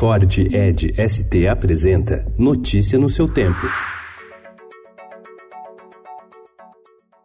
[0.00, 3.60] Ford Ed ST apresenta Notícia no seu tempo.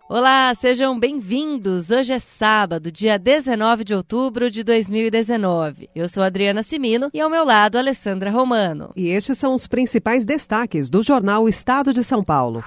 [0.09, 1.89] Olá, sejam bem-vindos.
[1.89, 5.89] Hoje é sábado, dia 19 de outubro de 2019.
[5.95, 8.91] Eu sou Adriana Simino e ao meu lado Alessandra Romano.
[8.93, 12.61] E estes são os principais destaques do jornal Estado de São Paulo.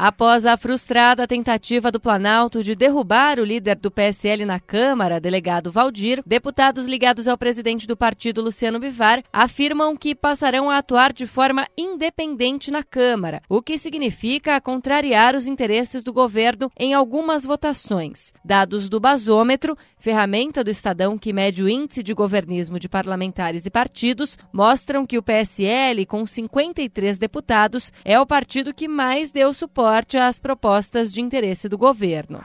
[0.00, 5.72] Após a frustrada tentativa do Planalto de derrubar o líder do PSL na Câmara, delegado
[5.72, 11.26] Valdir, deputados ligados ao presidente do partido, Luciano Bivar, afirmam que passarão a atuar de
[11.26, 18.32] forma independente na Câmara, o que significa contrariar os interesses do governo em algumas votações.
[18.44, 23.70] Dados do basômetro, ferramenta do Estadão que mede o índice de governismo de parlamentares e
[23.70, 29.87] partidos, mostram que o PSL, com 53 deputados, é o partido que mais deu suporte
[29.88, 32.42] suporte às propostas de interesse do governo.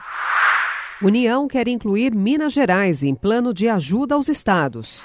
[1.02, 5.04] União quer incluir Minas Gerais em plano de ajuda aos estados.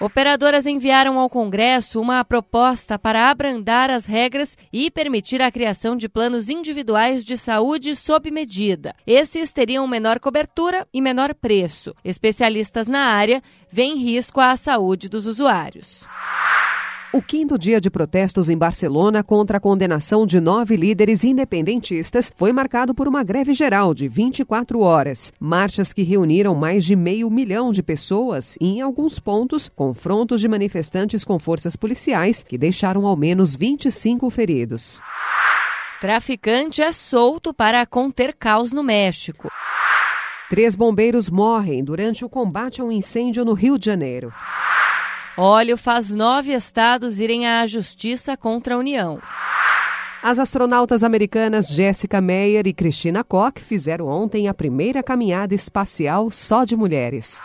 [0.00, 6.08] Operadoras enviaram ao Congresso uma proposta para abrandar as regras e permitir a criação de
[6.08, 8.94] planos individuais de saúde sob medida.
[9.06, 11.94] Esses teriam menor cobertura e menor preço.
[12.02, 16.06] Especialistas na área veem risco à saúde dos usuários.
[17.16, 22.52] O quinto dia de protestos em Barcelona contra a condenação de nove líderes independentistas foi
[22.52, 25.32] marcado por uma greve geral de 24 horas.
[25.40, 30.46] Marchas que reuniram mais de meio milhão de pessoas e, em alguns pontos, confrontos de
[30.46, 35.00] manifestantes com forças policiais que deixaram ao menos 25 feridos.
[36.02, 39.50] Traficante é solto para conter caos no México.
[40.50, 44.30] Três bombeiros morrem durante o combate a um incêndio no Rio de Janeiro.
[45.38, 49.20] Óleo faz nove estados irem à justiça contra a União.
[50.22, 56.64] As astronautas americanas Jessica Meyer e Christina Koch fizeram ontem a primeira caminhada espacial só
[56.64, 57.42] de mulheres.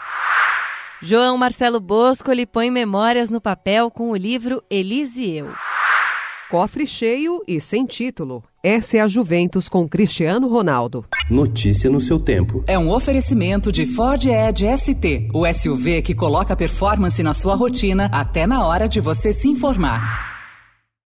[1.01, 5.70] João Marcelo Bosco lhe põe memórias no papel com o livro Elise e Eu.
[6.51, 8.43] Cofre cheio e sem título.
[8.61, 11.05] Essa é a Juventus com Cristiano Ronaldo.
[11.29, 12.61] Notícia no seu tempo.
[12.67, 18.09] É um oferecimento de Ford Edge ST, o SUV que coloca performance na sua rotina
[18.11, 20.30] até na hora de você se informar.